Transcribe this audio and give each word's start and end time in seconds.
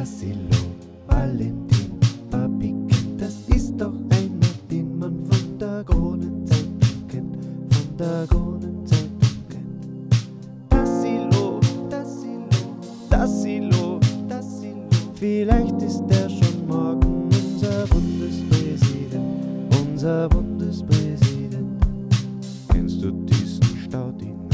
Tassilo, 0.00 0.56
Valentin, 1.08 2.00
Papikin, 2.30 3.18
das 3.18 3.34
ist 3.54 3.78
doch 3.78 3.92
einer, 4.08 4.54
den 4.70 4.98
man 4.98 5.22
von 5.26 5.58
der 5.58 5.84
Kronenzeitung 5.84 7.06
kennt, 7.06 7.36
von 7.68 7.96
der 7.98 8.26
Kronenzeitung 8.26 9.44
kennt. 9.50 10.70
Tassilo, 10.70 11.60
Tassilo, 11.90 12.78
Tassilo, 13.10 14.00
Tassilo, 14.26 14.88
vielleicht 15.16 15.82
ist 15.82 16.02
er 16.08 16.30
schon 16.30 16.66
morgen 16.66 17.28
unser 17.28 17.86
Bundespräsident, 17.88 19.74
unser 19.82 20.30
Bundespräsident. 20.30 21.84
Kennst 22.72 23.02
du 23.02 23.10
diesen 23.10 23.76
Staudinger, 23.86 24.48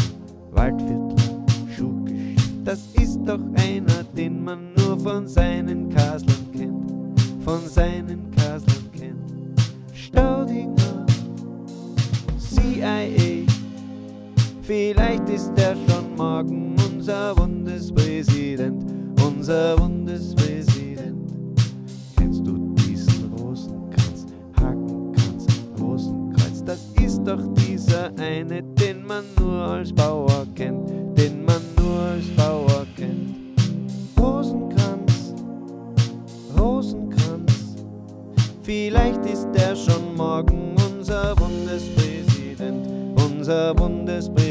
Waldviertler, 0.50 1.44
Schuhgeschicht? 1.76 2.50
Das 2.64 2.80
ist 2.94 3.20
doch 3.24 3.38
einer, 3.54 4.02
den 4.16 4.42
man 4.42 4.74
nur 4.74 4.85
von 5.06 5.28
seinen 5.28 5.88
Kaslern 5.88 6.50
kennt, 6.52 7.20
von 7.44 7.60
seinen 7.68 8.28
Kaslern 8.32 8.90
kennt. 8.92 9.60
Staudinger, 9.92 11.06
CIA, 12.36 13.46
vielleicht 14.62 15.28
ist 15.28 15.52
er 15.58 15.76
schon 15.76 16.16
morgen 16.16 16.74
unser 16.90 17.36
Bundespräsident, 17.36 18.84
unser 19.24 19.76
Bundespräsident. 19.76 21.30
Kennst 22.16 22.44
du 22.44 22.74
diesen 22.74 23.32
Rosenkranz, 23.34 24.26
Hakenkranz, 24.56 25.46
Rosenkreuz? 25.80 26.64
Das 26.64 26.84
ist 27.00 27.22
doch 27.24 27.54
dieser 27.54 28.10
eine, 28.18 28.60
den 28.60 29.06
man 29.06 29.22
nur 29.38 29.52
als 29.52 29.92
Bauer 29.92 30.44
kennt, 30.56 30.85
vielleicht 38.66 39.24
ist 39.26 39.46
er 39.54 39.76
schon 39.76 40.16
morgen 40.16 40.74
unser 40.90 41.36
Bundespräsident, 41.36 42.84
unser 43.16 43.72
Bundespräsident, 43.74 44.45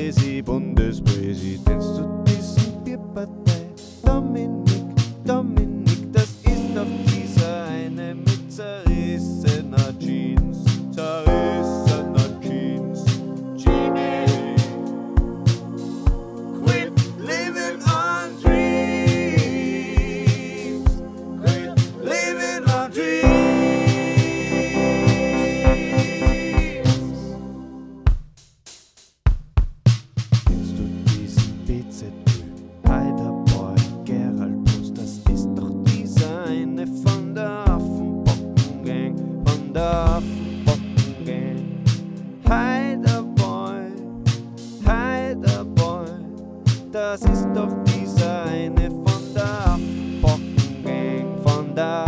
darf 39.75 40.23
bocken 40.65 41.25
gehen. 41.25 41.83
Heider 42.47 43.23
Boy, 43.23 43.91
Heider 44.85 45.65
Boy, 45.65 46.07
das 46.91 47.21
ist 47.23 47.47
doch 47.53 47.75
dieser 47.83 48.45
eine 48.45 48.89
von 48.89 49.33
der 49.35 49.77
Bocken 50.21 50.83
Gang, 50.83 51.43
von 51.43 51.75
der 51.75 52.04